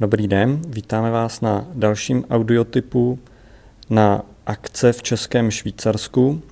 [0.00, 3.18] Dobrý den, vítáme vás na dalším audiotypu
[3.90, 6.42] na akce v Českém Švýcarsku.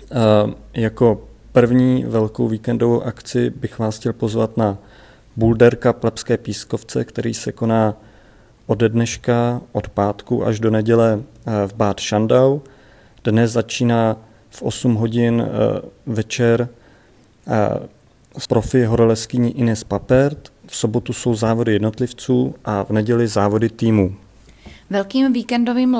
[0.00, 4.78] E, jako první velkou víkendovou akci bych vás chtěl pozvat na
[5.36, 7.94] Bulderka Plebské pískovce, který se koná
[8.66, 11.12] ode dneška, od pátku až do neděle
[11.46, 12.60] e, v Bad Schandau.
[13.24, 14.16] Dnes začíná
[14.50, 15.48] v 8 hodin e,
[16.06, 16.68] večer
[18.38, 20.51] z profi horoleskyní Ines Papert.
[20.72, 24.14] V sobotu jsou závody jednotlivců a v neděli závody týmů.
[24.92, 25.96] Velkým víkendovým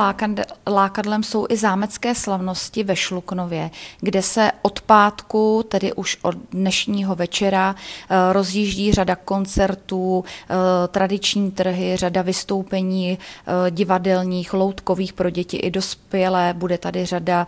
[0.67, 3.71] lákadlem jsou i zámecké slavnosti ve Šluknově,
[4.01, 10.55] kde se od pátku, tedy už od dnešního večera, eh, rozjíždí řada koncertů, eh,
[10.89, 16.55] tradiční trhy, řada vystoupení eh, divadelních, loutkových pro děti i dospělé.
[16.57, 17.47] Bude tady řada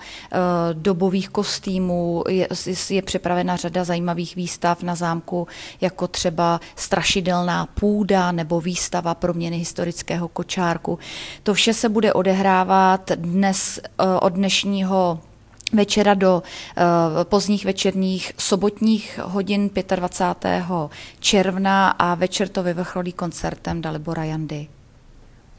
[0.73, 2.49] dobových kostýmů, je,
[2.91, 5.49] je připravena řada zajímavých výstav na zámku,
[5.81, 10.99] jako třeba strašidelná půda nebo výstava proměny historického kočárku.
[11.43, 15.19] To vše se bude odehrávat dnes eh, od dnešního
[15.75, 16.45] večera do uh,
[17.23, 20.65] pozdních večerních sobotních hodin 25.
[21.21, 24.67] června a večer to vyvrcholí koncertem Dalibora Jandy.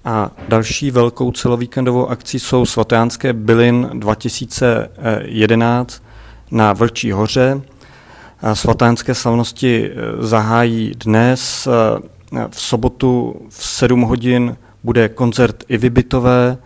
[0.05, 6.03] A další velkou celovíkendovou akcí jsou svatánské bylin 2011
[6.51, 7.61] na Vlčí hoře.
[8.53, 11.67] Svatánské slavnosti eh, zahájí dnes
[12.49, 16.57] v sobotu v 7 hodin bude koncert i vybitové,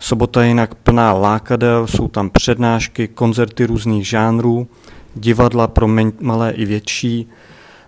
[0.00, 4.68] sobota je jinak plná lákadel, jsou tam přednášky, koncerty různých žánrů,
[5.14, 5.88] divadla pro
[6.20, 7.28] malé i větší.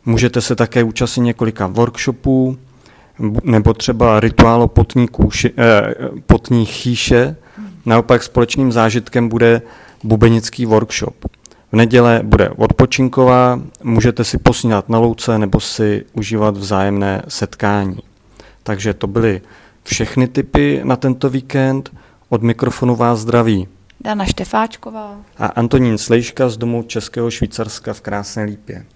[0.04, 2.58] Můžete se také účastnit několika workshopů,
[3.44, 5.94] nebo třeba rituálo potní, kůši, eh,
[6.26, 7.36] potní chýše.
[7.86, 9.62] Naopak společným zážitkem bude
[10.04, 11.14] bubenický workshop.
[11.72, 17.98] V neděle bude odpočinková, můžete si posnídat na louce nebo si užívat vzájemné setkání.
[18.62, 19.40] Takže to byly
[19.84, 21.90] všechny typy na tento víkend.
[22.28, 23.68] Od mikrofonu vás zdraví
[24.00, 28.86] Dana Štefáčková a Antonín Slejška z Domu Českého Švýcarska v Krásné Lípě.